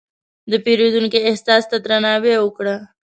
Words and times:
د 0.51 0.53
پیرودونکي 0.65 1.19
احساس 1.29 1.63
ته 1.71 1.77
درناوی 1.85 2.35
وکړه. 2.39 2.75